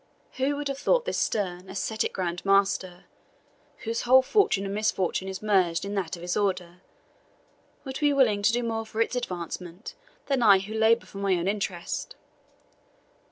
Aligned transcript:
Who 0.37 0.55
would 0.55 0.67
have 0.67 0.79
thought 0.79 1.05
this 1.05 1.19
stern, 1.19 1.69
ascetic 1.69 2.11
Grand 2.11 2.43
Master, 2.43 3.05
whose 3.83 4.01
whole 4.01 4.23
fortune 4.23 4.65
and 4.65 4.73
misfortune 4.73 5.27
is 5.27 5.43
merged 5.43 5.85
in 5.85 5.93
that 5.93 6.15
of 6.15 6.23
his 6.23 6.35
order, 6.35 6.81
would 7.83 7.99
be 7.99 8.11
willing 8.11 8.41
to 8.41 8.51
do 8.51 8.63
more 8.63 8.83
for 8.83 8.99
its 8.99 9.15
advancement 9.15 9.93
than 10.25 10.41
I 10.41 10.57
who 10.57 10.73
labour 10.73 11.05
for 11.05 11.19
my 11.19 11.35
own 11.35 11.47
interest? 11.47 12.15